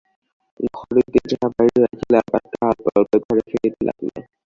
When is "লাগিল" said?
3.87-4.09